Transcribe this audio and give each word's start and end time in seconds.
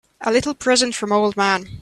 A 0.21 0.31
little 0.31 0.55
present 0.55 0.95
from 0.95 1.11
old 1.11 1.37
man. 1.37 1.69